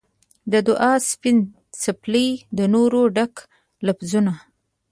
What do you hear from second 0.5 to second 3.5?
د دعا سپین سپیڅلي د نوره ډک